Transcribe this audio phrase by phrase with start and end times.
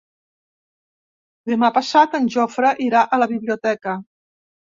[1.51, 3.97] Demà passat en Jofre irà a la biblioteca.